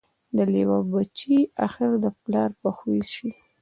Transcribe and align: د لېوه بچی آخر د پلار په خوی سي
د 0.35 0.37
لېوه 0.53 0.79
بچی 0.91 1.37
آخر 1.65 1.89
د 2.03 2.05
پلار 2.23 2.49
په 2.61 2.69
خوی 2.77 2.99
سي 3.13 3.29